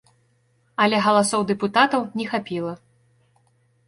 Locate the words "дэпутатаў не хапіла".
1.51-2.73